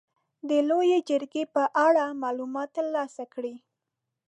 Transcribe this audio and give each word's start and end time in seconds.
د 0.49 0.51
لويې 0.69 0.99
جرګې 1.09 1.43
په 1.55 1.63
اړه 1.87 2.03
معلومات 2.23 2.69
تر 2.77 2.85
لاسه 2.95 3.23
کړئ. 3.33 3.55